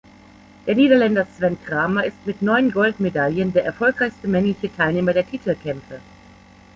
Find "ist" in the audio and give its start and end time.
2.05-2.25